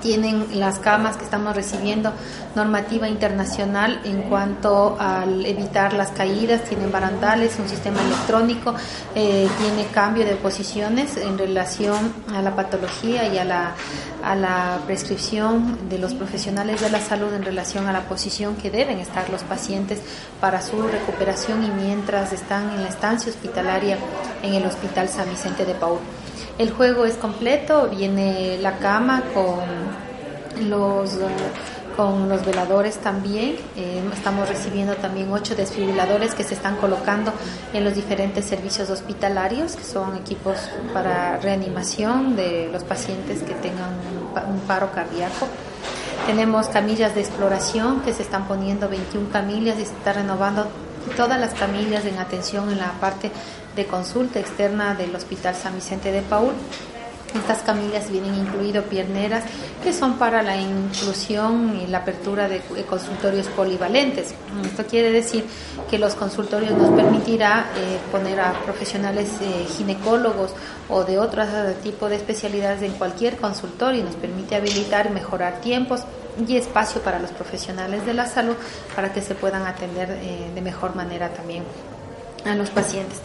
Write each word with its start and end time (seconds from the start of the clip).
tienen 0.00 0.58
las 0.58 0.78
camas 0.78 1.16
que 1.16 1.24
estamos 1.24 1.54
recibiendo 1.54 2.12
normativa 2.54 3.08
internacional 3.08 4.00
en 4.04 4.22
cuanto 4.22 4.96
al 4.98 5.44
evitar 5.44 5.92
las 5.92 6.10
caídas, 6.10 6.64
tienen 6.64 6.90
barandales, 6.90 7.58
un 7.58 7.68
sistema 7.68 8.00
electrónico, 8.00 8.74
eh, 9.14 9.48
tiene 9.58 9.86
cambio 9.92 10.24
de 10.24 10.36
posiciones 10.36 11.16
en 11.16 11.36
relación 11.36 12.12
a 12.34 12.40
la 12.40 12.54
patología 12.54 13.26
y 13.26 13.38
a 13.38 13.44
la, 13.44 13.74
a 14.22 14.34
la 14.34 14.78
prescripción 14.86 15.88
de 15.88 15.98
los 15.98 16.14
profesionales 16.14 16.80
de 16.80 16.90
la 16.90 17.00
salud 17.00 17.32
en 17.34 17.42
relación 17.42 17.86
a 17.86 17.92
la 17.92 18.08
posición 18.08 18.56
que 18.56 18.70
deben 18.70 18.98
estar 18.98 19.28
los 19.30 19.42
pacientes 19.42 20.00
para 20.40 20.62
su 20.62 20.80
recuperación 20.82 21.64
y 21.64 21.70
mientras 21.70 22.32
están 22.32 22.70
en 22.70 22.82
la 22.82 22.88
estancia 22.88 23.30
hospitalaria 23.30 23.98
en 24.42 24.54
el 24.54 24.64
Hospital 24.64 25.08
San 25.08 25.28
Vicente 25.28 25.64
de 25.64 25.74
Paul. 25.74 25.98
El 26.58 26.70
juego 26.70 27.04
es 27.04 27.14
completo, 27.14 27.88
viene 27.88 28.58
la 28.60 28.78
cama 28.78 29.22
con 29.34 30.68
los 30.68 31.18
con 31.96 32.28
los 32.28 32.44
veladores 32.44 32.98
también. 32.98 33.56
Eh, 33.76 34.02
estamos 34.12 34.48
recibiendo 34.48 34.94
también 34.96 35.32
ocho 35.32 35.54
desfibriladores 35.54 36.34
que 36.34 36.42
se 36.44 36.54
están 36.54 36.76
colocando 36.76 37.32
en 37.72 37.84
los 37.84 37.94
diferentes 37.94 38.44
servicios 38.44 38.90
hospitalarios, 38.90 39.76
que 39.76 39.84
son 39.84 40.16
equipos 40.16 40.56
para 40.92 41.38
reanimación 41.38 42.36
de 42.36 42.68
los 42.72 42.84
pacientes 42.84 43.42
que 43.42 43.54
tengan 43.54 43.90
un, 44.48 44.60
paro 44.66 44.90
cardíaco. 44.92 45.46
Tenemos 46.26 46.68
camillas 46.68 47.14
de 47.14 47.20
exploración 47.20 48.00
que 48.00 48.12
se 48.12 48.22
están 48.22 48.48
poniendo 48.48 48.88
21 48.88 49.28
camillas 49.30 49.76
y 49.78 49.84
se 49.84 49.92
está 49.92 50.14
renovando 50.14 50.66
todas 51.16 51.40
las 51.40 51.54
camillas 51.54 52.04
en 52.04 52.18
atención 52.18 52.70
en 52.70 52.78
la 52.78 52.92
parte 53.00 53.30
de 53.76 53.86
consulta 53.86 54.40
externa 54.40 54.94
del 54.94 55.14
Hospital 55.14 55.54
San 55.54 55.74
Vicente 55.74 56.12
de 56.12 56.22
Paul. 56.22 56.52
Estas 57.34 57.62
camillas 57.62 58.12
vienen 58.12 58.32
incluido 58.36 58.84
pierneras 58.84 59.42
que 59.82 59.92
son 59.92 60.18
para 60.18 60.40
la 60.42 60.56
inclusión 60.56 61.80
y 61.82 61.88
la 61.88 61.98
apertura 61.98 62.48
de 62.48 62.60
consultorios 62.88 63.48
polivalentes. 63.48 64.34
Esto 64.64 64.86
quiere 64.86 65.10
decir 65.10 65.44
que 65.90 65.98
los 65.98 66.14
consultorios 66.14 66.70
nos 66.78 66.90
permitirá 66.90 67.66
eh, 67.76 67.98
poner 68.12 68.38
a 68.38 68.52
profesionales 68.64 69.30
eh, 69.40 69.66
ginecólogos 69.76 70.52
o 70.88 71.02
de 71.02 71.18
otro 71.18 71.42
tipo 71.82 72.08
de 72.08 72.16
especialidades 72.16 72.82
en 72.82 72.92
cualquier 72.92 73.36
consultorio 73.36 74.00
y 74.00 74.04
nos 74.04 74.14
permite 74.14 74.54
habilitar 74.54 75.10
mejorar 75.10 75.60
tiempos 75.60 76.04
y 76.46 76.56
espacio 76.56 77.00
para 77.00 77.18
los 77.18 77.30
profesionales 77.30 78.04
de 78.06 78.14
la 78.14 78.26
salud 78.26 78.56
para 78.94 79.12
que 79.12 79.20
se 79.20 79.34
puedan 79.34 79.66
atender 79.66 80.10
eh, 80.10 80.50
de 80.54 80.60
mejor 80.60 80.94
manera 80.94 81.28
también 81.30 81.64
a 82.44 82.54
los 82.54 82.70
pacientes. 82.70 83.20